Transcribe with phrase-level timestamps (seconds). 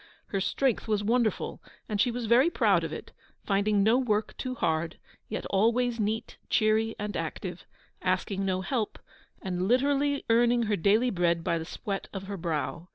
[0.29, 3.11] Her strength was wonderful, and she was very proud of it
[3.45, 4.97] finding no work too hard,
[5.29, 7.65] yet always neat, cheery, and active;
[8.01, 8.97] asking no help,
[9.43, 12.87] and literally earning her daily bread by the sweat of her brow.